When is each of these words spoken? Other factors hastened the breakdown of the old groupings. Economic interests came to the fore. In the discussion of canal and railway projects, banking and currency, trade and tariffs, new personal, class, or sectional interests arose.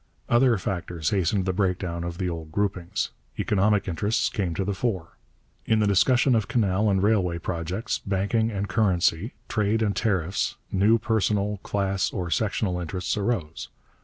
Other 0.27 0.57
factors 0.57 1.11
hastened 1.11 1.45
the 1.45 1.53
breakdown 1.53 2.03
of 2.03 2.17
the 2.17 2.27
old 2.27 2.51
groupings. 2.51 3.11
Economic 3.37 3.87
interests 3.87 4.29
came 4.29 4.55
to 4.55 4.65
the 4.65 4.73
fore. 4.73 5.09
In 5.67 5.77
the 5.77 5.85
discussion 5.85 6.33
of 6.33 6.47
canal 6.47 6.89
and 6.89 7.03
railway 7.03 7.37
projects, 7.37 7.99
banking 7.99 8.49
and 8.49 8.67
currency, 8.67 9.35
trade 9.47 9.83
and 9.83 9.95
tariffs, 9.95 10.55
new 10.71 10.97
personal, 10.97 11.57
class, 11.61 12.11
or 12.11 12.31
sectional 12.31 12.79
interests 12.79 13.15
arose. 13.15 13.69